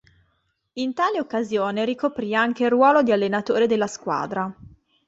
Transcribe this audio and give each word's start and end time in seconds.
In 0.79 0.95
tale 0.95 1.19
occasione 1.19 1.85
ricoprì 1.85 2.33
anche 2.33 2.63
il 2.63 2.71
ruolo 2.71 3.03
di 3.03 3.11
allenatore 3.11 3.67
della 3.67 3.85
squadra. 3.85 4.51